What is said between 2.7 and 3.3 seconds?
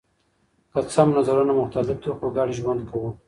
کوو.